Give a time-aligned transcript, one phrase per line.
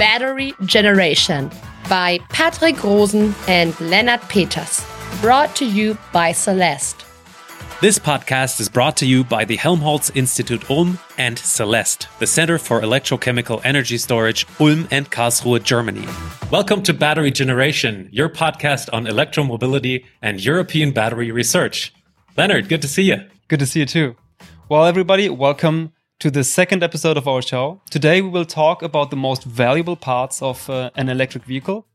[0.00, 1.50] Battery Generation
[1.90, 4.82] by Patrick Rosen and Leonard Peters.
[5.20, 7.04] Brought to you by CELEST.
[7.82, 12.56] This podcast is brought to you by the Helmholtz Institute Ulm and CELEST, the Center
[12.56, 16.08] for Electrochemical Energy Storage, Ulm and Karlsruhe, Germany.
[16.50, 21.92] Welcome to Battery Generation, your podcast on electromobility and European battery research.
[22.38, 23.18] Leonard, good to see you.
[23.48, 24.16] Good to see you too.
[24.70, 27.80] Well, everybody, welcome to the second episode of our show.
[27.88, 31.86] Today we will talk about the most valuable parts of uh, an electric vehicle,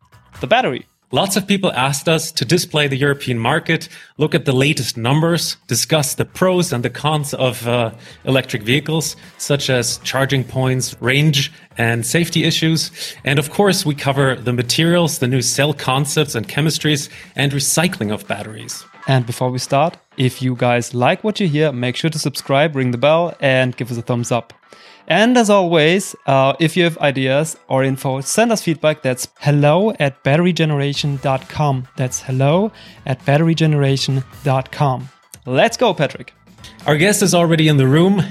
[0.42, 0.88] the battery.
[1.12, 5.58] Lots of people asked us to display the European market, look at the latest numbers,
[5.68, 7.92] discuss the pros and the cons of uh,
[8.26, 12.90] electric vehicles, such as charging points, range, and safety issues.
[13.24, 18.12] And of course, we cover the materials, the new cell concepts and chemistries, and recycling
[18.12, 18.84] of batteries.
[19.08, 22.76] And before we start, if you guys like what you hear, make sure to subscribe,
[22.76, 24.54] ring the bell, and give us a thumbs up.
[25.08, 29.04] And as always, uh, if you have ideas or info, send us feedback.
[29.04, 31.88] That's hello at batterygeneration.com.
[31.96, 32.72] That's hello
[33.06, 35.10] at batterygeneration.com.
[35.46, 36.34] Let's go, Patrick.
[36.88, 38.24] Our guest is already in the room.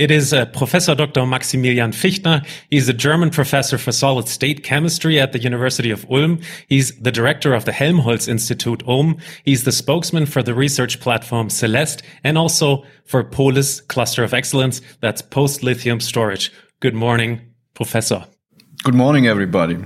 [0.00, 1.26] It is uh, Professor Dr.
[1.26, 2.42] Maximilian Fichtner.
[2.70, 6.40] He's a German professor for solid state chemistry at the University of Ulm.
[6.68, 9.18] He's the director of the Helmholtz Institute Ulm.
[9.44, 14.80] He's the spokesman for the research platform CELEST and also for Polis Cluster of Excellence.
[15.02, 16.50] That's post lithium storage.
[16.80, 17.42] Good morning,
[17.74, 18.24] Professor.
[18.82, 19.76] Good morning, everybody.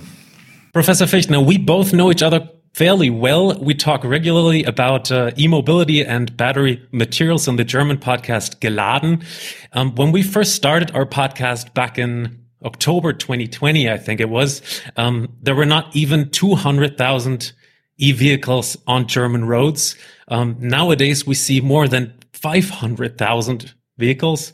[0.72, 3.58] Professor Fichtner, we both know each other fairly well.
[3.60, 9.24] We talk regularly about uh, e-mobility and battery materials on the German podcast Geladen.
[9.72, 14.60] Um, when we first started our podcast back in October 2020, I think it was,
[14.96, 17.52] um, there were not even 200,000
[17.98, 19.94] e-vehicles on German roads.
[20.28, 24.52] Um, nowadays, we see more than 500,000 vehicles.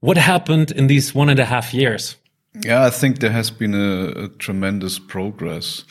[0.00, 2.16] What happened in these one and a half years?
[2.60, 5.84] Yeah, I think there has been a, a tremendous progress.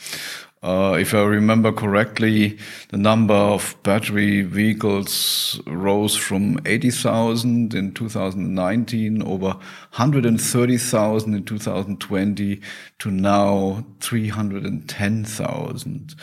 [0.64, 2.56] Uh, if I remember correctly,
[2.88, 12.62] the number of battery vehicles rose from 80,000 in 2019 over 130,000 in 2020
[12.98, 16.14] to now 310,000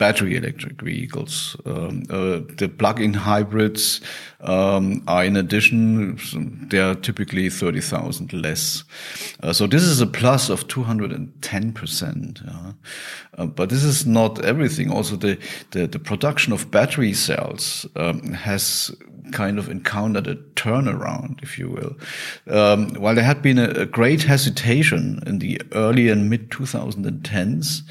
[0.00, 1.54] battery electric vehicles.
[1.66, 4.00] Um, uh, the plug-in hybrids
[4.40, 6.18] um, are in addition,
[6.70, 8.82] they are typically 30,000 less.
[9.42, 12.74] Uh, so this is a plus of 210%.
[13.36, 14.90] Uh, but this is not everything.
[14.90, 15.38] Also, the,
[15.72, 18.90] the, the production of battery cells um, has
[19.32, 21.94] kind of encountered a turnaround, if you will.
[22.48, 27.82] Um, while there had been a, a, great hesitation in the early and mid 2010s,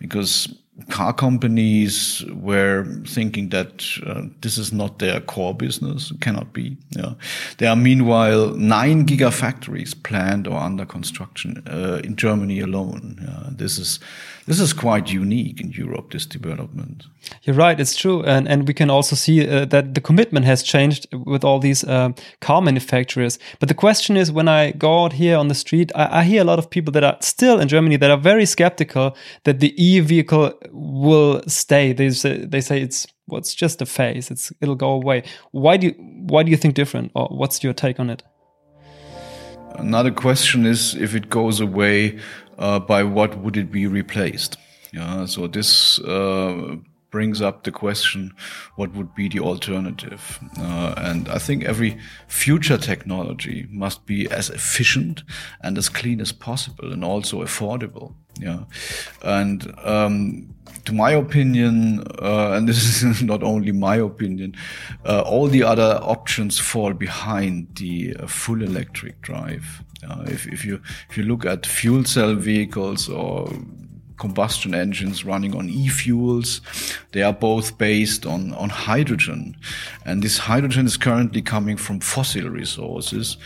[0.00, 0.48] because
[0.90, 6.76] car companies were thinking that uh, this is not their core business, it cannot be.
[6.90, 7.14] Yeah.
[7.58, 13.18] There are meanwhile nine gigafactories planned or under construction uh, in Germany alone.
[13.20, 13.50] Yeah.
[13.50, 14.00] This is
[14.46, 16.10] this is quite unique in Europe.
[16.10, 17.04] This development.
[17.42, 17.78] You're right.
[17.78, 21.44] It's true, and and we can also see uh, that the commitment has changed with
[21.44, 23.38] all these uh, car manufacturers.
[23.60, 26.40] But the question is, when I go out here on the street, I, I hear
[26.40, 29.14] a lot of people that are still in Germany that are very skeptical
[29.44, 31.92] that the e vehicle will stay.
[31.92, 34.30] They say they say it's well, just a phase.
[34.30, 35.22] It's it'll go away.
[35.52, 35.94] Why do you,
[36.28, 38.22] why do you think different, or what's your take on it?
[39.74, 42.18] Another question is if it goes away,
[42.58, 44.56] uh, by what would it be replaced?
[44.92, 46.76] Yeah, so this uh,
[47.18, 48.32] brings up the question
[48.76, 50.38] what would be the alternative?
[50.56, 51.98] Uh, and i think every
[52.28, 55.24] future technology must be as efficient
[55.64, 58.64] and as clean as possible and also affordable yeah?
[59.22, 64.54] And um, to my opinion uh, and this is not only my opinion
[65.04, 69.82] uh, all the other options fall behind the uh, full electric drive.
[70.26, 70.80] If, if you
[71.10, 73.50] if you look at fuel cell vehicles or
[74.18, 76.60] combustion engines running on e-fuels.
[77.12, 79.56] They are both based on, on hydrogen.
[80.04, 83.36] And this hydrogen is currently coming from fossil resources.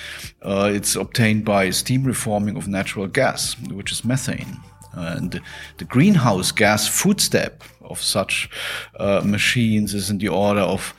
[0.43, 4.59] Uh, it's obtained by steam reforming of natural gas, which is methane.
[4.95, 5.41] And
[5.79, 8.51] the greenhouse gas footstep of such
[8.99, 10.95] uh, machines is in the order of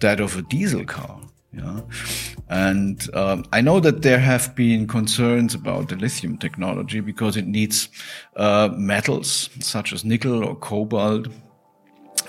[0.00, 1.20] that of a diesel car.
[1.56, 1.80] Yeah.
[2.48, 7.46] And um, I know that there have been concerns about the lithium technology because it
[7.46, 7.88] needs
[8.36, 11.28] uh, metals such as nickel or cobalt.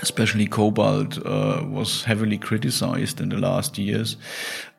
[0.02, 4.16] Especially cobalt uh, was heavily criticized in the last years.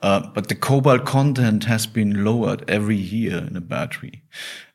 [0.00, 4.22] Uh, but the cobalt content has been lowered every year in a battery.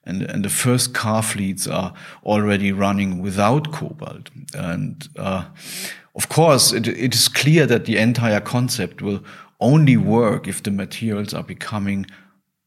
[0.05, 1.93] And, and the first car fleets are
[2.25, 4.29] already running without cobalt.
[4.53, 5.45] And uh,
[6.15, 9.23] of course, it, it is clear that the entire concept will
[9.59, 12.05] only work if the materials are becoming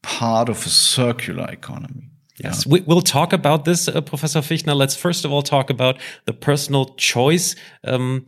[0.03, 2.09] part of a circular economy.
[2.43, 2.73] Yes, yeah.
[2.73, 4.75] we, will talk about this, uh, Professor Fichtner.
[4.75, 7.55] Let's first of all talk about the personal choice.
[7.83, 8.27] Um,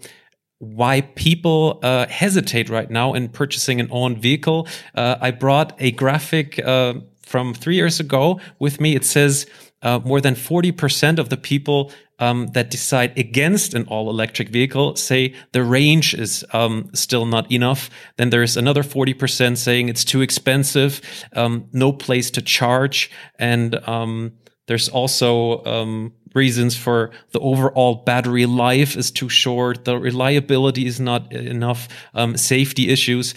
[0.59, 4.67] why people uh, hesitate right now in purchasing an own vehicle.
[4.93, 8.93] Uh, I brought a graphic uh, from three years ago with me.
[8.93, 9.45] It says
[9.81, 14.95] uh, more than 40% of the people um, that decide against an all electric vehicle
[14.95, 17.89] say the range is um, still not enough.
[18.17, 21.01] Then there's another 40% saying it's too expensive,
[21.33, 23.09] um, no place to charge.
[23.37, 24.33] And um,
[24.67, 30.99] there's also um, reasons for the overall battery life is too short, the reliability is
[30.99, 33.33] not enough, um, safety issues.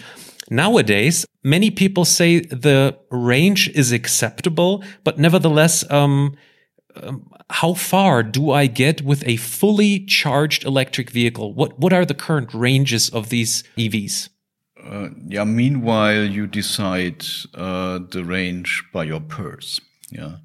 [0.49, 6.35] Nowadays, many people say the range is acceptable, but nevertheless, um,
[6.95, 11.53] um, how far do I get with a fully charged electric vehicle?
[11.53, 14.29] What what are the current ranges of these EVs?
[14.83, 15.43] Uh, yeah.
[15.43, 19.79] Meanwhile, you decide uh, the range by your purse.
[20.09, 20.37] Yeah.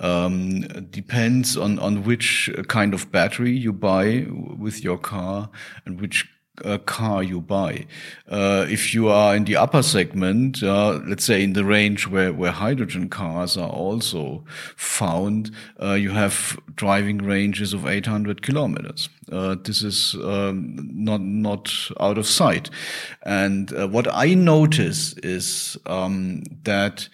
[0.00, 0.60] Um,
[0.90, 5.50] depends on, on which kind of battery you buy with your car
[5.84, 6.26] and which
[6.64, 7.86] uh, car you buy.
[8.28, 12.32] Uh, if you are in the upper segment, uh, let's say in the range where,
[12.32, 14.44] where hydrogen cars are also
[14.76, 15.50] found,
[15.82, 19.08] uh, you have driving ranges of 800 kilometers.
[19.30, 22.70] Uh, this is um, not not out of sight.
[23.24, 27.08] And uh, what I notice is um, that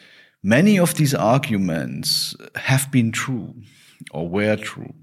[0.46, 3.54] Many of these arguments have been true
[4.10, 4.94] or were true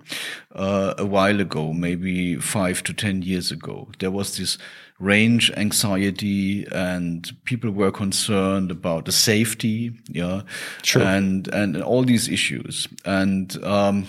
[0.56, 3.90] uh, a while ago, maybe five to ten years ago.
[4.00, 4.58] There was this
[5.00, 10.44] range anxiety and people were concerned about the safety, yeah,
[10.84, 11.02] sure.
[11.02, 12.88] and and all these issues.
[13.06, 14.08] And um,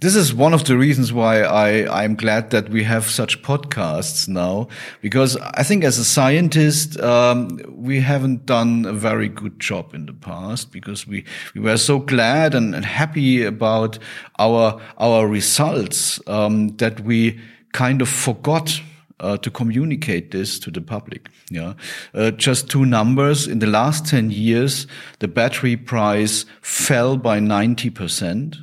[0.00, 4.28] this is one of the reasons why I, I'm glad that we have such podcasts
[4.28, 4.68] now,
[5.02, 10.06] because I think as a scientist, um, we haven't done a very good job in
[10.06, 11.24] the past because we,
[11.54, 13.98] we were so glad and, and happy about
[14.38, 17.38] our, our results, um, that we
[17.72, 18.80] kind of forgot
[19.20, 21.28] uh, to communicate this to the public.
[21.50, 21.74] Yeah,
[22.14, 23.46] uh, just two numbers.
[23.46, 24.86] In the last ten years,
[25.18, 28.56] the battery price fell by ninety percent.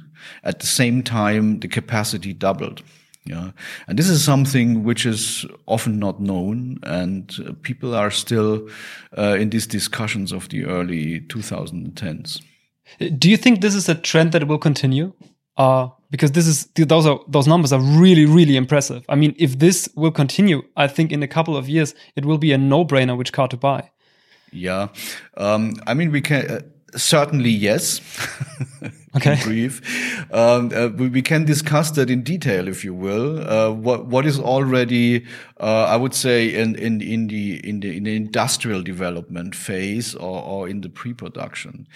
[0.43, 2.83] At the same time, the capacity doubled.
[3.27, 3.51] Yeah.
[3.87, 8.69] And this is something which is often not known, and uh, people are still
[9.17, 12.41] uh, in these discussions of the early 2010s.
[13.17, 15.11] Do you think this is a trend that will continue?
[15.57, 19.03] Uh, because this is those are those numbers are really really impressive.
[19.09, 22.37] I mean, if this will continue, I think in a couple of years it will
[22.37, 23.89] be a no-brainer which car to buy.
[24.51, 24.87] Yeah,
[25.35, 26.49] um, I mean we can.
[26.49, 26.61] Uh,
[26.95, 28.01] certainly yes.
[29.15, 29.39] okay.
[29.43, 29.81] brief.
[30.31, 33.47] Um, uh, we, we, can discuss that in detail, if you will.
[33.47, 35.25] Uh, what what is already,
[35.59, 40.15] uh, I would say, in, in in the in the in the industrial development phase
[40.15, 41.87] or, or in the pre-production.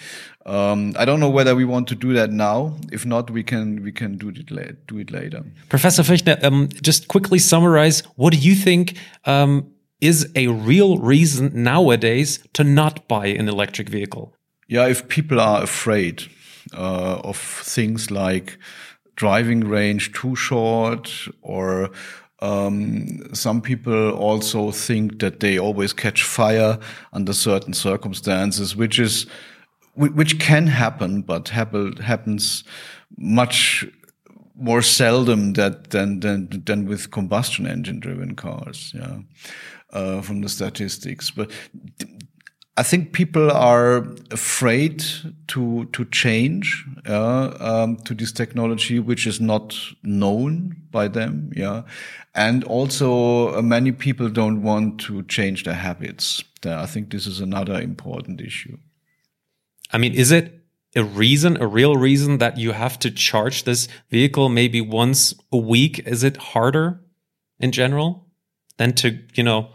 [0.46, 2.76] Um, I don't know whether we want to do that now.
[2.92, 5.44] If not, we can we can do it do it later.
[5.70, 8.02] Professor Fichtner, um, just quickly summarize.
[8.16, 8.98] What do you think?
[9.26, 14.34] Um, is a real reason nowadays to not buy an electric vehicle?
[14.72, 16.24] Yeah, if people are afraid
[16.74, 18.58] uh, of things like
[19.18, 21.92] driving range too short or
[22.40, 26.80] um, some people also think that they always catch fire
[27.12, 29.28] under certain circumstances, which is
[29.96, 32.64] which can happen, but happen, happens
[33.18, 33.86] much
[34.56, 38.94] more seldom that than than than with combustion engine driven cars.
[38.96, 39.18] Yeah,
[39.94, 41.52] uh, from the statistics, but
[42.82, 45.04] I think people are afraid
[45.50, 51.52] to to change uh, um, to this technology, which is not known by them.
[51.56, 51.84] Yeah,
[52.34, 56.44] and also uh, many people don't want to change their habits.
[56.66, 58.78] I think this is another important issue.
[59.94, 60.64] I mean, is it
[60.96, 65.58] a reason, a real reason that you have to charge this vehicle maybe once a
[65.58, 66.00] week?
[66.08, 67.00] Is it harder
[67.60, 68.26] in general
[68.78, 69.70] than to you know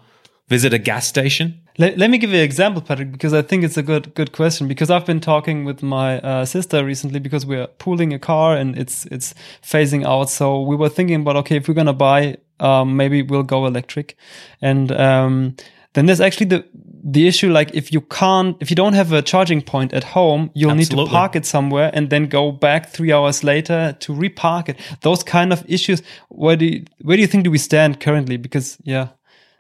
[0.48, 1.65] visit a gas station?
[1.78, 4.32] Let, let me give you an example, Patrick, because I think it's a good good
[4.32, 4.66] question.
[4.66, 8.78] Because I've been talking with my uh, sister recently because we're pooling a car and
[8.78, 10.30] it's it's phasing out.
[10.30, 14.16] So we were thinking about okay, if we're gonna buy, um, maybe we'll go electric,
[14.62, 15.56] and um,
[15.92, 16.64] then there's actually the
[17.08, 20.50] the issue like if you can't if you don't have a charging point at home
[20.54, 21.04] you'll Absolutely.
[21.04, 24.76] need to park it somewhere and then go back three hours later to repark it
[25.02, 28.36] those kind of issues where do you, where do you think do we stand currently
[28.36, 29.08] because yeah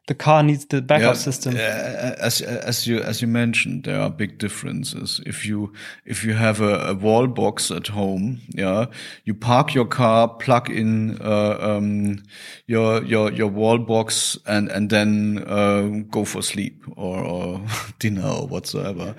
[0.06, 1.56] the car needs the backup yeah, system.
[1.56, 5.20] as as you as you mentioned, there are big differences.
[5.26, 5.72] If you
[6.04, 8.86] if you have a, a wall box at home, yeah,
[9.24, 12.22] you park your car, plug in uh, um,
[12.66, 17.60] your your your wall box, and and then uh, go for sleep or, or
[17.98, 19.16] dinner or whatsoever,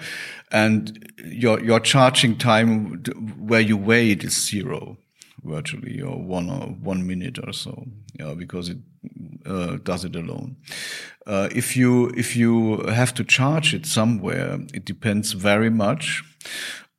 [0.51, 3.03] and your your charging time
[3.38, 4.98] where you wait is zero
[5.44, 7.86] virtually or one or one minute or so
[8.20, 8.77] yeah because it
[9.46, 10.58] uh, does it alone.
[11.25, 16.24] Uh, if you if you have to charge it somewhere it depends very much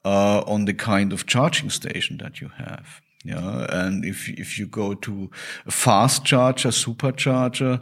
[0.05, 3.67] uh, on the kind of charging station that you have yeah.
[3.69, 5.31] And if if you go to
[5.67, 7.81] a fast charger supercharger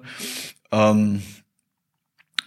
[0.73, 1.23] um,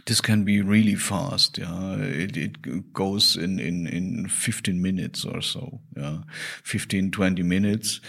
[0.09, 1.59] this can be really fast.
[1.59, 5.79] Yeah, it, it goes in, in, in 15 minutes or so.
[5.95, 6.17] Yeah,
[6.63, 8.01] 15, 20 minutes.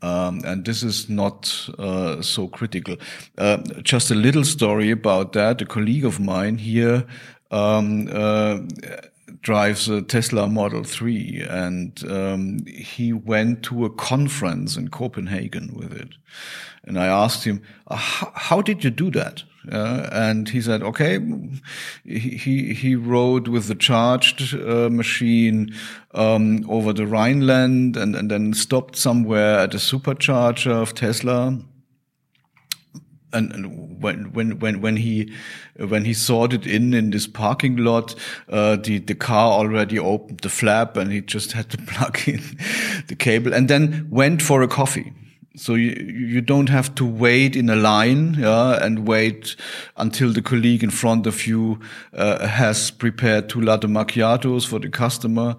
[0.00, 2.96] Um, and this is not uh, so critical.
[3.36, 5.60] Uh, just a little story about that.
[5.60, 7.04] A colleague of mine here
[7.50, 8.60] um, uh,
[9.42, 15.92] drives a Tesla Model 3 and um, he went to a conference in Copenhagen with
[15.92, 16.10] it.
[16.84, 19.42] And I asked him, how did you do that?
[19.70, 21.18] Uh, and he said, okay,
[22.04, 25.74] he, he rode with the charged uh, machine
[26.14, 31.58] um, over the Rhineland and, and then stopped somewhere at a supercharger of Tesla.
[33.30, 35.34] And, and when when when when he
[35.76, 38.14] when he sorted in in this parking lot,
[38.48, 42.40] uh, the the car already opened the flap, and he just had to plug in
[43.08, 45.12] the cable, and then went for a coffee.
[45.58, 49.56] So you, you don't have to wait in a line, yeah, and wait
[49.96, 51.80] until the colleague in front of you
[52.14, 55.56] uh, has prepared two latte macchiatos for the customer,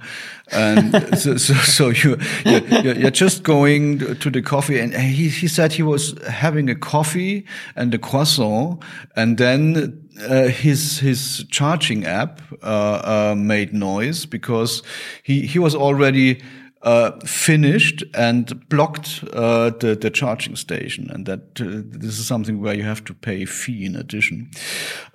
[0.52, 4.80] and so, so, so, you you're, you're, just going to the coffee.
[4.80, 8.82] And he he said he was having a coffee and a croissant,
[9.18, 14.82] and then uh, his his charging app uh, uh, made noise because
[15.24, 16.42] he he was already
[16.82, 22.62] uh, finished and blocked uh, the, the charging station, and that uh, this is something
[22.62, 24.50] where you have to pay fee in addition.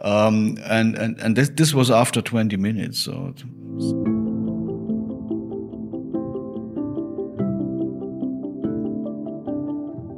[0.01, 3.01] Um, and and and this this was after 20 minutes.
[3.01, 3.35] So.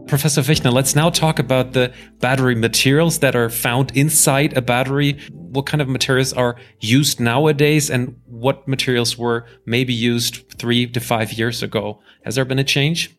[0.06, 5.18] Professor Fichtner, let's now talk about the battery materials that are found inside a battery.
[5.30, 11.00] What kind of materials are used nowadays and what materials were maybe used three to
[11.00, 12.00] five years ago?
[12.24, 13.16] Has there been a change?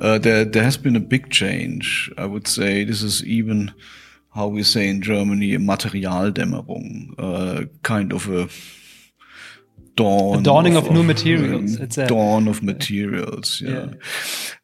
[0.00, 2.10] Uh, there, there has been a big change.
[2.16, 3.72] I would say this is even
[4.34, 8.48] how we say in Germany, a Materialdämmerung, uh, kind of a
[9.96, 10.40] dawn.
[10.40, 11.76] A dawning of, of new materials.
[11.76, 13.70] Um, it's a dawn of materials, yeah.
[13.70, 13.94] yeah.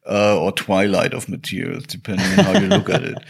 [0.07, 3.17] Uh, or twilight of materials, depending on how you look at it.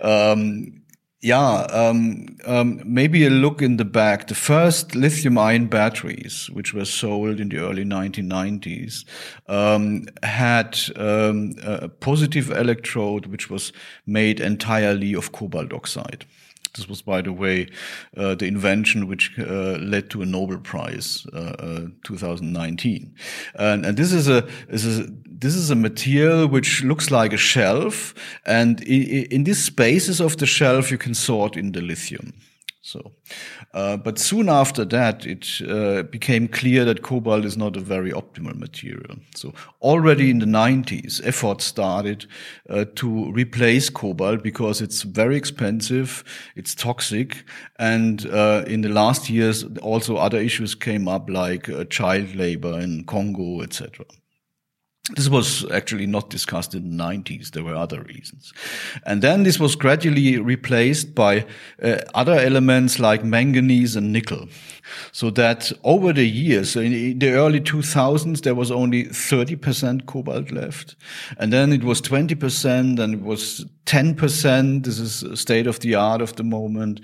[0.00, 0.81] Um,
[1.22, 4.26] yeah, um, um, maybe a look in the back.
[4.26, 9.04] The first lithium ion batteries, which were sold in the early 1990s,
[9.46, 13.72] um, had um, a positive electrode which was
[14.04, 16.26] made entirely of cobalt oxide.
[16.74, 17.68] This was, by the way,
[18.16, 23.14] uh, the invention which uh, led to a Nobel Prize, uh, uh 2019.
[23.56, 27.32] And, and, this is a, this is a, this is a material which looks like
[27.32, 28.14] a shelf,
[28.46, 32.32] and in these spaces of the shelf you can sort in the lithium.
[32.84, 33.12] So,
[33.74, 38.10] uh, but soon after that, it uh, became clear that cobalt is not a very
[38.10, 39.18] optimal material.
[39.36, 42.26] So already in the 90s, efforts started
[42.68, 46.24] uh, to replace cobalt because it's very expensive,
[46.56, 47.44] it's toxic,
[47.78, 52.80] and uh, in the last years, also other issues came up like uh, child labor
[52.80, 54.04] in Congo, etc.
[55.10, 57.50] This was actually not discussed in the 90s.
[57.50, 58.52] There were other reasons.
[59.04, 61.44] And then this was gradually replaced by
[61.82, 64.48] uh, other elements like manganese and nickel.
[65.10, 70.94] So that over the years, in the early 2000s, there was only 30% cobalt left.
[71.36, 74.84] And then it was 20% and it was 10%.
[74.84, 77.00] This is state of the art of the moment.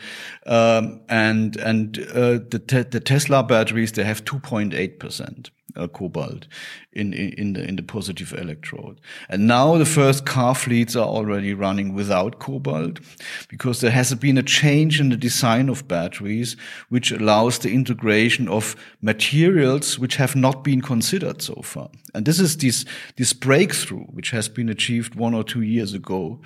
[0.47, 6.47] Um, and, and, uh, the, te the Tesla batteries, they have 2.8% uh, cobalt
[6.93, 9.01] in, in the in the positive electrode.
[9.29, 13.01] And now the first car fleets are already running without cobalt
[13.49, 16.57] because there has been a change in the design of batteries
[16.89, 21.89] which allows the integration of materials which have not been considered so far.
[22.15, 22.85] And this is this
[23.17, 26.41] this breakthrough which has been achieved one or two years ago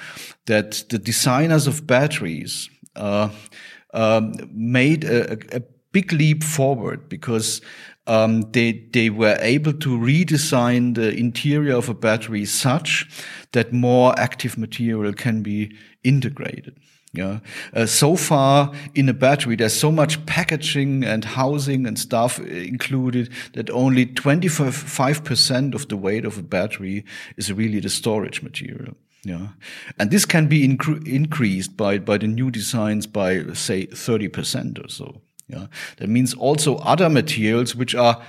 [0.47, 3.31] that the designers of batteries uh,
[3.95, 5.63] um, made a, a
[5.93, 7.61] big leap forward because
[8.07, 13.09] um, they they were able to redesign the interior of a battery such
[13.53, 16.77] that more active material can be integrated.
[17.15, 17.41] Yeah.
[17.75, 23.29] Uh, so far in a battery, there's so much packaging and housing and stuff included
[23.53, 27.05] that only 25% of the weight of a battery
[27.37, 28.95] is really the storage material.
[29.25, 29.49] Yeah.
[29.99, 34.89] And this can be incre increased by, by the new designs by, say, 30% or
[34.89, 35.21] so.
[35.53, 35.67] Yeah.
[35.99, 38.23] That means also other materials which are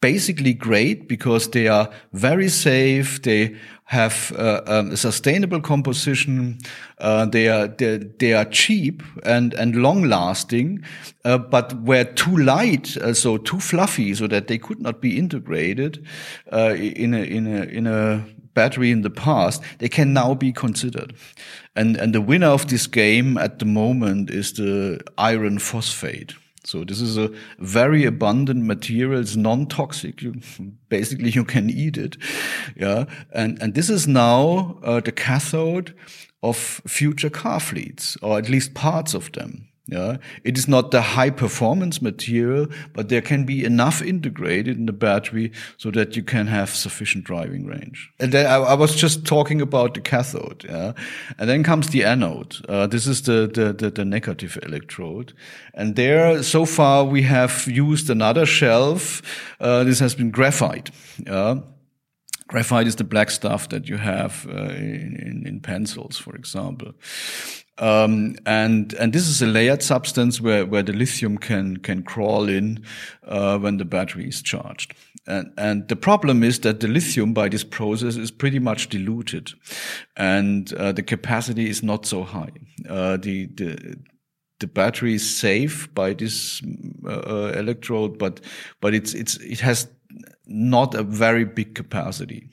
[0.00, 3.22] basically great because they are very safe.
[3.22, 6.58] They have uh, um, a sustainable composition.
[6.98, 10.84] Uh, they are they, they, are cheap and and long lasting,
[11.24, 15.18] uh, but were too light, uh, so too fluffy, so that they could not be
[15.18, 16.06] integrated
[16.52, 19.62] uh, in a in a in a battery in the past.
[19.78, 21.14] They can now be considered,
[21.74, 26.34] and and the winner of this game at the moment is the iron phosphate.
[26.64, 29.20] So this is a very abundant material.
[29.20, 30.20] It's non-toxic.
[30.20, 30.40] You,
[30.88, 32.16] basically, you can eat it.
[32.76, 35.94] Yeah, and and this is now uh, the cathode
[36.42, 39.69] of future car fleets, or at least parts of them.
[39.90, 44.86] Yeah, it is not the high performance material, but there can be enough integrated in
[44.86, 48.10] the battery so that you can have sufficient driving range.
[48.20, 50.64] And then I, I was just talking about the cathode.
[50.64, 50.92] Yeah,
[51.38, 52.56] and then comes the anode.
[52.68, 55.32] Uh, this is the, the, the the negative electrode,
[55.74, 59.22] and there so far we have used another shelf.
[59.58, 60.90] Uh, this has been graphite.
[61.26, 61.60] Yeah.
[62.50, 66.92] Graphite is the black stuff that you have uh, in, in, pencils, for example.
[67.78, 72.48] Um, and and this is a layered substance where, where the lithium can can crawl
[72.48, 72.84] in
[73.22, 74.94] uh, when the battery is charged.
[75.28, 79.52] And, and the problem is that the lithium by this process is pretty much diluted,
[80.16, 82.50] and uh, the capacity is not so high.
[82.88, 83.96] Uh, the the
[84.58, 86.60] the battery is safe by this
[87.06, 88.40] uh, uh, electrode, but
[88.80, 89.86] but it's it's it has
[90.50, 92.48] not a very big capacity.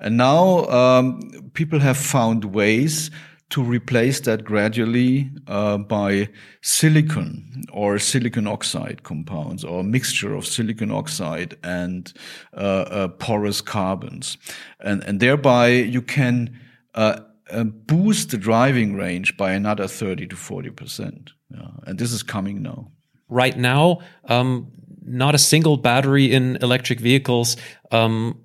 [0.00, 1.20] And now um,
[1.54, 3.10] people have found ways
[3.48, 6.28] to replace that gradually uh, by
[6.62, 12.12] silicon or silicon oxide compounds or a mixture of silicon oxide and
[12.56, 14.36] uh, uh, porous carbons.
[14.80, 16.58] And, and thereby you can
[16.94, 21.30] uh, uh, boost the driving range by another 30 to 40%.
[21.54, 21.68] Yeah.
[21.86, 22.90] And this is coming now.
[23.28, 24.72] Right now, um,
[25.06, 27.56] not a single battery in electric vehicles
[27.90, 28.40] um,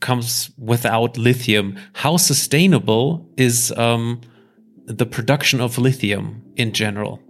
[0.00, 1.78] comes without lithium.
[1.94, 4.20] How sustainable is um,
[4.86, 7.20] the production of lithium in general?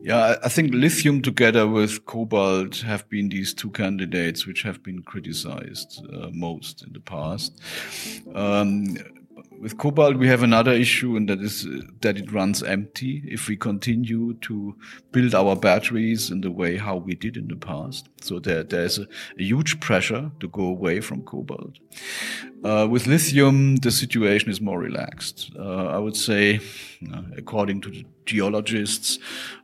[0.00, 5.02] Yeah, I think lithium together with cobalt have been these two candidates which have been
[5.02, 7.60] criticized uh, most in the past.
[8.34, 8.96] Um,
[9.60, 13.48] with cobalt, we have another issue, and that is uh, that it runs empty if
[13.48, 14.76] we continue to
[15.12, 18.08] build our batteries in the way how we did in the past.
[18.20, 19.06] So there, there's a,
[19.38, 21.78] a huge pressure to go away from cobalt.
[22.64, 25.50] Uh, with lithium, the situation is more relaxed.
[25.58, 26.60] Uh, I would say,
[27.12, 29.18] uh, according to the geologists,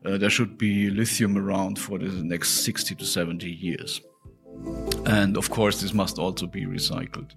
[0.04, 4.00] uh, there should be lithium around for the next 60 to 70 years.
[5.06, 7.30] And of course, this must also be recycled.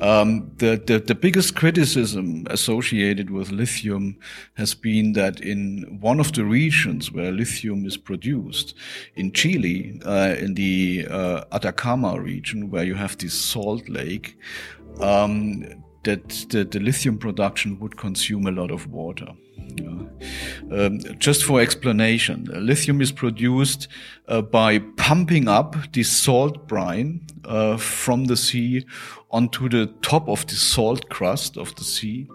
[0.00, 4.16] Um, the, the, the biggest criticism associated with lithium
[4.54, 8.74] has been that in one of the regions where lithium is produced,
[9.16, 14.38] in Chile, uh, in the uh, Atacama region, where you have this salt lake,
[15.00, 19.28] um, that the, the lithium production would consume a lot of water.
[20.70, 23.88] Um, just for explanation, lithium is produced
[24.28, 28.86] uh, by pumping up the salt brine uh, from the sea
[29.30, 32.28] onto the top of the salt crust of the sea,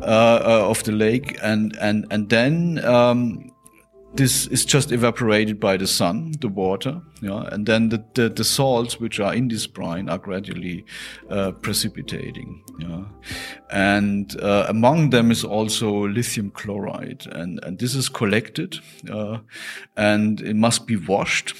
[0.00, 3.49] uh, uh of the lake, and and and then um,
[4.14, 8.44] this is just evaporated by the sun, the water, yeah, and then the, the, the
[8.44, 10.84] salts which are in this brine are gradually
[11.28, 12.62] uh, precipitating.
[12.78, 13.04] Yeah.
[13.70, 18.78] And uh, among them is also lithium chloride, and, and this is collected
[19.10, 19.38] uh,
[19.96, 21.54] and it must be washed,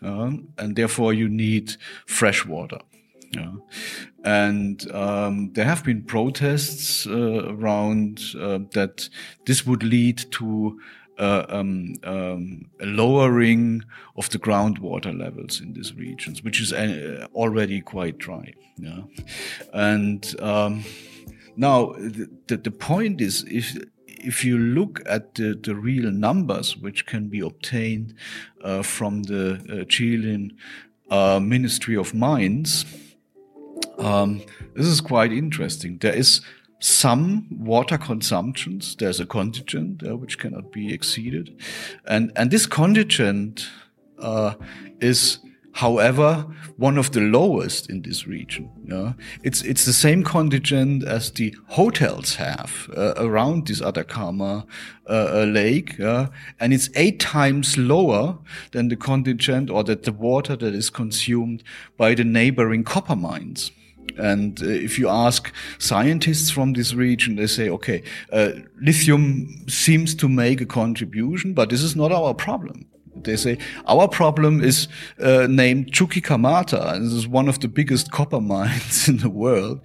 [0.00, 1.72] and therefore you need
[2.06, 2.78] fresh water.
[3.32, 3.52] Yeah.
[4.24, 9.08] And um, there have been protests uh, around uh, that
[9.44, 10.80] this would lead to
[11.18, 13.82] uh, um, um, a lowering
[14.16, 18.52] of the groundwater levels in these regions, which is uh, already quite dry.
[18.76, 19.02] Yeah,
[19.72, 20.84] and um,
[21.56, 23.76] now the, the point is if
[24.06, 28.14] if you look at the, the real numbers which can be obtained
[28.62, 30.56] uh, from the uh, Chilean
[31.10, 32.84] uh, Ministry of Mines,
[33.98, 34.42] um,
[34.74, 35.98] this is quite interesting.
[35.98, 36.40] There is
[36.78, 38.96] some water consumptions.
[38.96, 41.60] There's a contingent uh, which cannot be exceeded,
[42.06, 43.68] and and this contingent
[44.18, 44.54] uh,
[45.00, 45.38] is
[45.76, 46.46] however,
[46.78, 48.70] one of the lowest in this region.
[48.84, 49.12] Yeah?
[49.42, 54.66] It's, it's the same contingent as the hotels have uh, around this Atacama
[55.08, 55.98] uh, lake.
[55.98, 56.28] Yeah?
[56.58, 58.38] And it's eight times lower
[58.72, 61.62] than the contingent or that the water that is consumed
[61.98, 63.70] by the neighboring copper mines.
[64.16, 68.02] And uh, if you ask scientists from this region, they say, okay,
[68.32, 72.86] uh, lithium seems to make a contribution, but this is not our problem.
[73.22, 74.88] They say our problem is
[75.20, 79.80] uh, named Chuquicamata, and this is one of the biggest copper mines in the world,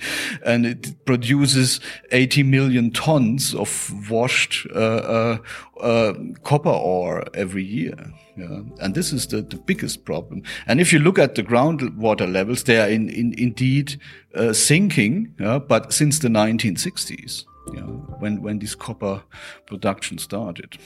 [0.46, 1.80] and it produces
[2.12, 5.38] 80 million tons of washed uh, uh,
[5.80, 6.14] uh,
[6.44, 8.14] copper ore every year.
[8.38, 8.62] Yeah.
[8.80, 10.44] And this is the, the biggest problem.
[10.66, 14.00] And if you look at the groundwater levels, they are in, in, indeed
[14.34, 19.24] uh, sinking, yeah, but since the 1960s, yeah, when, when this copper
[19.66, 20.78] production started.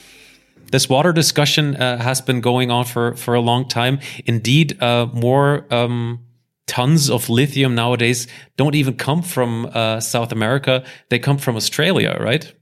[0.71, 3.99] This water discussion uh, has been going on for, for a long time.
[4.25, 6.25] Indeed, uh, more um,
[6.67, 10.83] tons of lithium nowadays don't even come from uh, South America.
[11.09, 12.53] They come from Australia, right?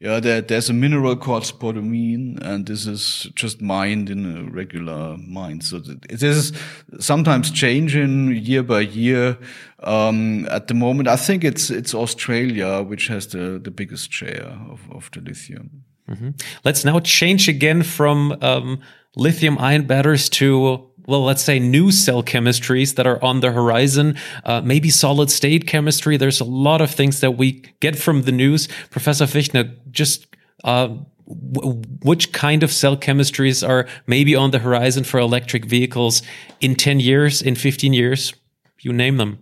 [0.00, 5.16] Yeah, there, there's a mineral called spodumene, and this is just mined in a regular
[5.16, 5.62] mine.
[5.62, 6.52] So this is
[6.98, 9.38] sometimes changing year by year.
[9.82, 14.58] Um, at the moment, I think it's it's Australia which has the, the biggest share
[14.68, 15.84] of, of the lithium.
[16.06, 16.32] Mm -hmm.
[16.64, 18.80] Let's now change again from um,
[19.14, 24.16] lithium ion batteries to well, let's say new cell chemistries that are on the horizon,
[24.44, 26.16] uh, maybe solid state chemistry.
[26.16, 28.68] There's a lot of things that we get from the news.
[28.90, 30.26] Professor Fichtner, just
[30.64, 30.88] uh,
[31.26, 36.22] which kind of cell chemistries are maybe on the horizon for electric vehicles
[36.60, 38.34] in 10 years, in 15 years?
[38.80, 39.38] You name them.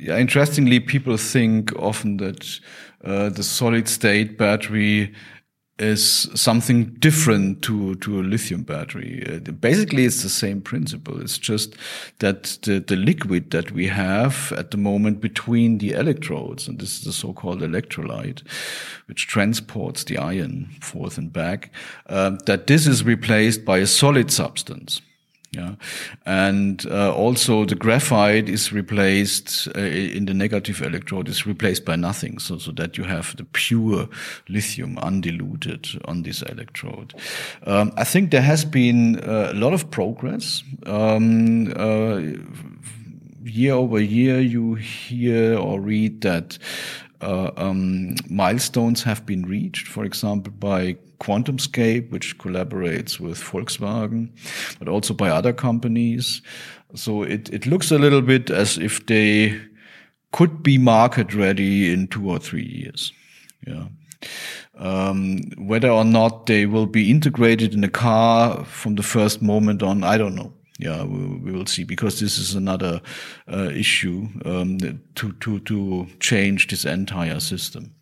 [0.00, 2.60] Yeah, interestingly, people think often that
[3.04, 5.12] uh, the solid state battery
[5.78, 9.24] is something different to, to a lithium battery.
[9.26, 11.20] Uh, basically, it's the same principle.
[11.20, 11.76] It's just
[12.18, 16.98] that the, the liquid that we have at the moment between the electrodes, and this
[16.98, 18.42] is the so-called electrolyte,
[19.06, 21.70] which transports the ion forth and back,
[22.06, 25.00] uh, that this is replaced by a solid substance.
[25.50, 25.76] Yeah,
[26.26, 31.96] and uh, also the graphite is replaced uh, in the negative electrode is replaced by
[31.96, 34.08] nothing, so so that you have the pure
[34.50, 37.14] lithium undiluted on this electrode.
[37.66, 40.62] Um, I think there has been uh, a lot of progress.
[40.84, 42.20] Um, uh,
[43.42, 46.58] year over year, you hear or read that
[47.20, 54.30] uh, um, milestones have been reached, for example, by QuantumScape, which collaborates with Volkswagen,
[54.78, 56.42] but also by other companies.
[56.94, 59.60] So it, it looks a little bit as if they
[60.32, 63.12] could be market ready in two or three years.
[63.66, 63.88] Yeah.
[64.76, 69.82] Um, whether or not they will be integrated in a car from the first moment
[69.82, 73.00] on, I don't know yeah, we, we, will see because this is another
[73.52, 74.78] uh, issue um,
[75.16, 77.94] to to to change this entire system.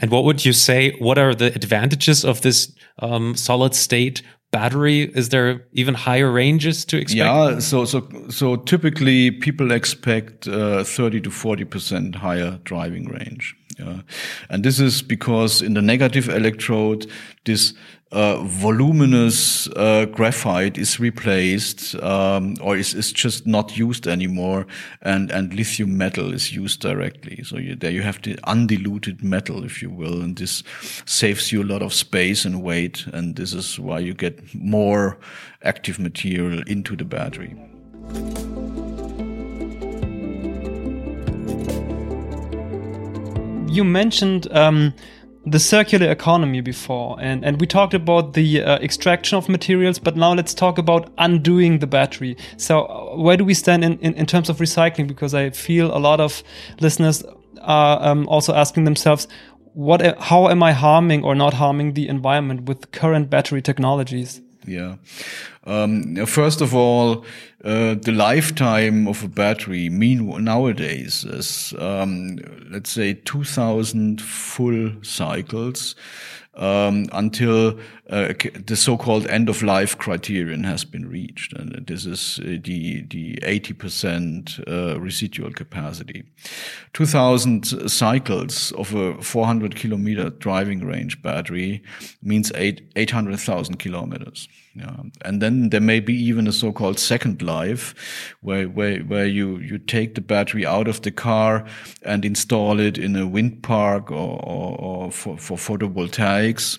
[0.00, 0.92] And what would you say?
[0.98, 5.10] What are the advantages of this um, solid state battery?
[5.14, 7.18] Is there even higher ranges to expect?
[7.18, 13.54] Yeah, so so so typically people expect uh, thirty to forty percent higher driving range.
[13.78, 14.00] Yeah.
[14.50, 17.06] And this is because in the negative electrode,
[17.44, 17.74] this
[18.10, 24.66] uh, voluminous uh, graphite is replaced um, or is, is just not used anymore
[25.02, 27.42] and, and lithium metal is used directly.
[27.44, 30.62] So you, there you have the undiluted metal, if you will, and this
[31.04, 33.06] saves you a lot of space and weight.
[33.12, 35.18] And this is why you get more
[35.62, 37.54] active material into the battery.
[43.68, 44.94] You mentioned um
[45.50, 50.16] the circular economy before, and, and we talked about the uh, extraction of materials, but
[50.16, 52.36] now let's talk about undoing the battery.
[52.56, 55.06] So, uh, where do we stand in, in, in, terms of recycling?
[55.06, 56.42] Because I feel a lot of
[56.80, 57.24] listeners
[57.62, 59.28] are um, also asking themselves,
[59.74, 64.40] what, how am I harming or not harming the environment with current battery technologies?
[64.66, 64.96] Yeah.
[65.64, 67.24] Um, first of all,
[67.64, 72.38] uh, the lifetime of a battery mean nowadays is, um,
[72.70, 75.96] let's say, 2000 full cycles
[76.58, 77.78] um, until
[78.10, 78.32] uh,
[78.66, 85.00] the so-called end-of-life criterion has been reached, and this is uh, the the 80% uh,
[85.00, 86.24] residual capacity.
[86.94, 91.82] 2,000 cycles of a 400 kilometer driving range battery
[92.22, 94.48] means eight 800,000 kilometers.
[94.78, 95.02] Yeah.
[95.22, 97.94] And then there may be even a so-called second life
[98.42, 101.66] where, where, where you, you take the battery out of the car
[102.02, 106.78] and install it in a wind park or, or, or for, for photovoltaics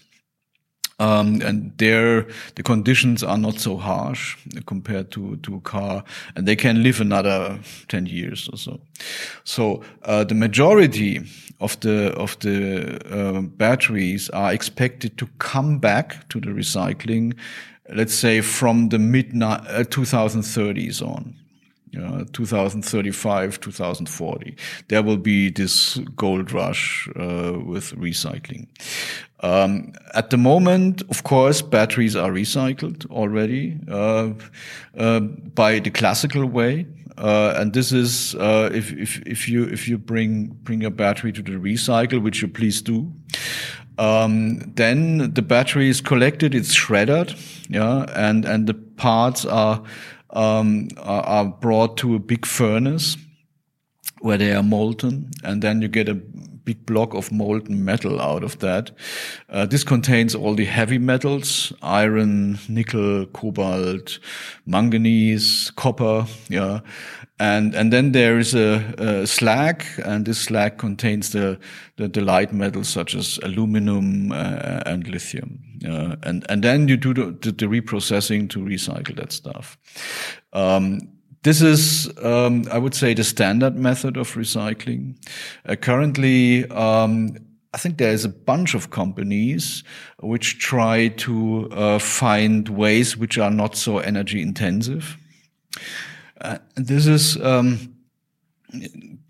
[1.00, 6.04] Um, and there, the conditions are not so harsh compared to, to a car,
[6.36, 8.82] and they can live another 10 years or so.
[9.46, 11.22] So, uh, the majority
[11.62, 17.34] of the, of the, uh, batteries are expected to come back to the recycling,
[17.94, 21.36] let's say from the mid 2030s uh, on.
[21.98, 24.56] Uh, 2035, 2040.
[24.90, 28.68] There will be this gold rush uh, with recycling.
[29.40, 34.34] Um, at the moment, of course, batteries are recycled already uh,
[34.98, 36.86] uh, by the classical way,
[37.18, 41.32] uh, and this is uh, if, if if you if you bring bring a battery
[41.34, 43.12] to the recycle, which you please do.
[44.00, 47.36] Um, then the battery is collected, it's shredded,
[47.68, 49.84] yeah, and and the parts are
[50.30, 53.18] um, are, are brought to a big furnace
[54.22, 56.18] where they are molten, and then you get a
[56.70, 58.92] big block of molten metal out of that.
[59.50, 64.20] Uh, this contains all the heavy metals, iron, nickel, cobalt,
[64.68, 66.82] manganese, copper, yeah.
[67.40, 71.58] And, and then there is a, a slag, and this slag contains the,
[71.96, 75.60] the, the light metals such as aluminum uh, and lithium.
[75.84, 79.78] Uh, and, and then you do the, the, the, reprocessing to recycle that stuff.
[80.54, 81.00] Um,
[81.44, 85.16] this is, um, I would say, the standard method of recycling.
[85.66, 87.38] Uh, currently, um,
[87.74, 89.84] I think there is a bunch of companies
[90.20, 95.18] which try to uh, find ways which are not so energy intensive.
[96.42, 97.94] Uh, this is, um,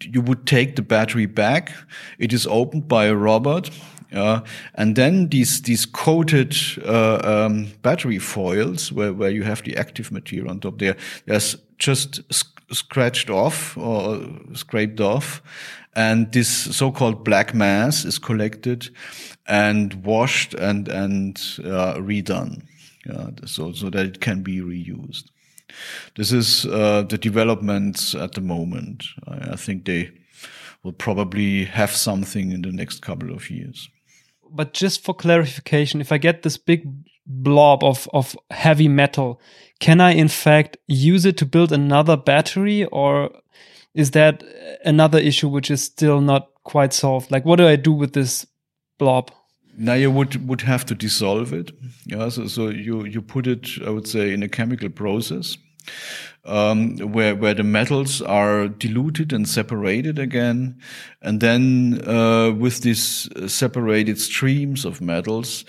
[0.02, 1.74] you would take the battery back.
[2.18, 3.70] It is opened by a robot.
[4.12, 4.42] Uh,
[4.76, 10.12] and then these these coated uh, um, battery foils, where, where you have the active
[10.12, 10.96] material on top, there
[11.26, 12.22] there's just
[12.72, 14.22] scratched off or
[14.54, 15.42] scraped off.
[15.96, 18.90] And this so-called black mass is collected
[19.48, 22.62] and washed and, and uh, redone.
[23.46, 25.26] so, so that it can be reused.
[26.16, 29.04] This is uh, the developments at the moment.
[29.28, 30.12] I, I think they
[30.84, 33.90] will probably have something in the next couple of years.
[34.52, 36.88] But just for clarification, if I get this big
[37.26, 39.40] blob of, of heavy metal,
[39.80, 43.32] can I in fact use it to build another battery or
[43.94, 44.44] is that
[44.86, 47.32] another issue which is still not quite solved?
[47.32, 48.46] Like, what do I do with this
[48.98, 49.32] blob?
[49.78, 51.72] Now you would would have to dissolve it.
[52.06, 55.58] Yeah, so, so you you put it, I would say, in a chemical process.
[56.46, 60.80] Um, where where the metals are diluted and separated again,
[61.22, 65.66] and then uh, with these separated streams of metals,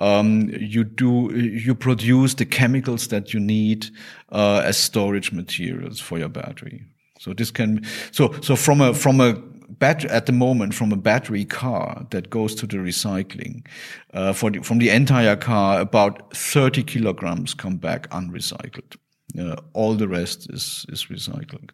[0.00, 3.90] um, you do you produce the chemicals that you need
[4.32, 6.82] uh, as storage materials for your battery.
[7.18, 9.34] So this can so so from a from a
[9.68, 13.66] bat at the moment from a battery car that goes to the recycling
[14.12, 18.96] uh, for the, from the entire car about 30 kilograms come back unrecycled.
[19.38, 21.70] Uh, all the rest is is recycled.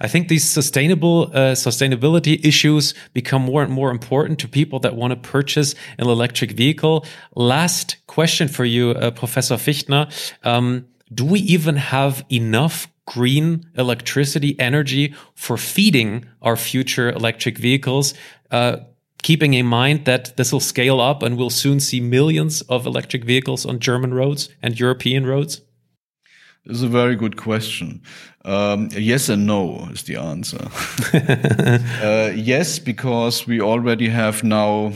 [0.00, 4.94] I think these sustainable uh, sustainability issues become more and more important to people that
[4.94, 7.04] want to purchase an electric vehicle.
[7.34, 10.10] Last question for you, uh, Professor Fichtner:
[10.44, 18.14] um, Do we even have enough green electricity energy for feeding our future electric vehicles?
[18.50, 18.76] Uh,
[19.22, 23.24] keeping in mind that this will scale up and we'll soon see millions of electric
[23.24, 25.60] vehicles on German roads and European roads.
[26.64, 28.02] This is a very good question.
[28.44, 30.68] Um, yes and no is the answer.
[32.04, 34.92] uh, yes, because we already have now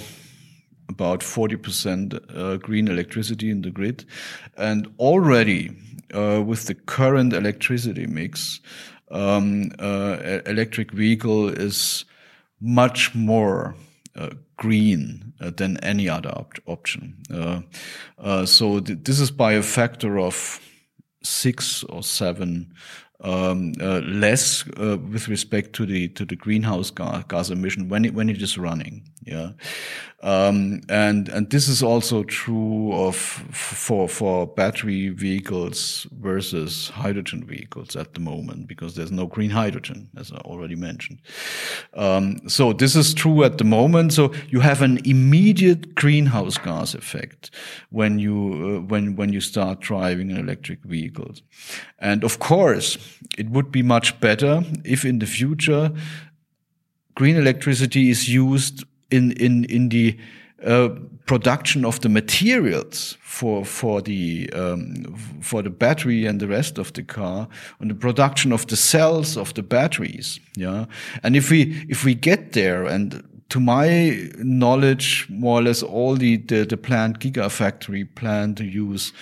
[0.88, 4.04] about 40% uh, green electricity in the grid.
[4.56, 5.76] And already
[6.14, 8.60] uh, with the current electricity mix,
[9.10, 12.04] um, uh, electric vehicle is
[12.60, 13.74] much more
[14.14, 17.14] uh, green uh, than any other op option.
[18.46, 20.60] so th this is by a factor of
[21.26, 22.72] six or seven
[23.20, 28.04] um, uh, less uh, with respect to the to the greenhouse gas, gas emission when
[28.04, 29.08] it when it is running.
[29.24, 29.52] Yeah,
[30.26, 37.94] um, and and this is also true of for for battery vehicles versus hydrogen vehicles
[37.94, 41.22] at the moment because there's no green hydrogen as I already mentioned.
[41.94, 44.14] Um, so this is true at the moment.
[44.14, 47.52] So you have an immediate greenhouse gas effect
[47.90, 51.34] when you uh, when when you start driving an electric vehicle,
[52.00, 52.98] and of course
[53.38, 55.92] it would be much better if in the future
[57.14, 60.18] green electricity is used in in in the
[60.64, 60.88] uh,
[61.26, 66.92] production of the materials for for the um, for the battery and the rest of
[66.92, 67.48] the car,
[67.80, 70.40] on the production of the cells of the batteries.
[70.56, 70.86] Yeah,
[71.22, 76.16] and if we if we get there and to my knowledge, more or less all
[76.16, 79.12] the, the, the planned gigafactory plan to use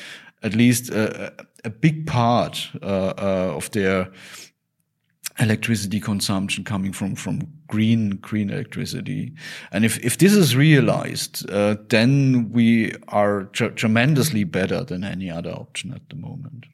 [0.43, 1.33] at least a,
[1.65, 4.11] a big part uh, uh, of their
[5.39, 9.33] electricity consumption coming from from green green electricity
[9.73, 15.31] and if if this is realized uh, then we are tr tremendously better than any
[15.31, 16.67] other option at the moment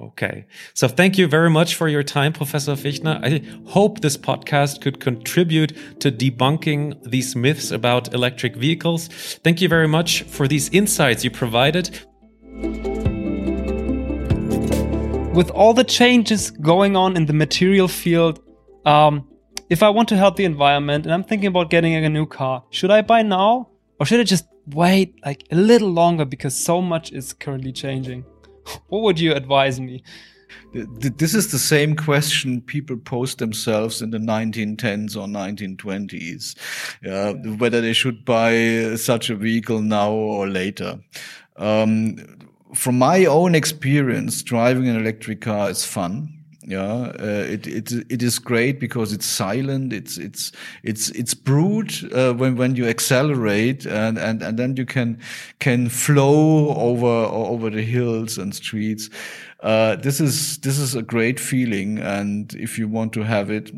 [0.00, 0.46] Okay.
[0.74, 3.18] So thank you very much for your time, Professor Fichtner.
[3.20, 9.08] I hope this podcast could contribute to debunking these myths about electric vehicles.
[9.42, 11.98] Thank you very much for these insights you provided.
[15.38, 18.40] With all the changes going on in the material field,
[18.84, 19.24] um,
[19.70, 22.64] if I want to help the environment and I'm thinking about getting a new car,
[22.70, 23.68] should I buy now
[24.00, 28.24] or should I just wait like a little longer because so much is currently changing?
[28.88, 30.02] what would you advise me?
[30.72, 36.56] This is the same question people posed themselves in the 1910s or 1920s,
[37.08, 40.98] uh, whether they should buy such a vehicle now or later.
[41.56, 42.16] Um,
[42.74, 46.34] from my own experience, driving an electric car is fun.
[46.62, 49.90] Yeah, uh, it it it is great because it's silent.
[49.94, 50.52] It's it's
[50.82, 55.18] it's it's brute uh, when when you accelerate and and and then you can
[55.60, 59.08] can flow over over the hills and streets.
[59.62, 63.72] Uh, this is this is a great feeling, and if you want to have it,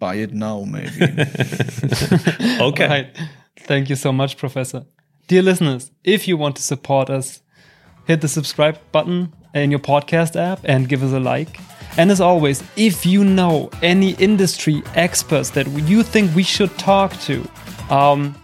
[0.00, 0.90] buy it now, maybe.
[2.60, 2.88] okay.
[2.88, 3.16] Right.
[3.60, 4.86] Thank you so much, Professor.
[5.28, 7.42] Dear listeners, if you want to support us,
[8.08, 11.60] hit the subscribe button in your podcast app and give us a like.
[11.96, 17.12] And as always, if you know any industry experts that you think we should talk
[17.22, 17.48] to,
[17.90, 18.34] um,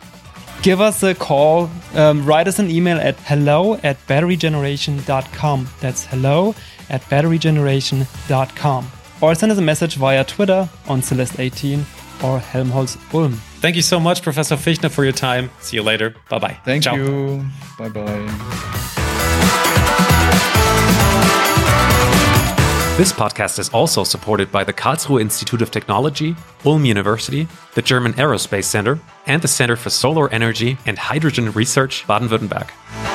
[0.62, 5.68] give us a call, um, write us an email at hello at batterygeneration.com.
[5.81, 6.55] That's hello
[6.90, 8.87] at batterygeneration.com.
[9.20, 11.85] Or send us a message via Twitter on CELEST18
[12.22, 13.33] or Helmholtz Ulm.
[13.61, 15.50] Thank you so much, Professor Fichtner, for your time.
[15.61, 16.14] See you later.
[16.29, 16.59] Bye bye.
[16.64, 16.96] Thank Ciao.
[16.96, 17.44] you.
[17.79, 19.00] Bye bye.
[22.96, 28.12] This podcast is also supported by the Karlsruhe Institute of Technology, Ulm University, the German
[28.12, 33.13] Aerospace Center, and the Center for Solar Energy and Hydrogen Research Baden-Württemberg.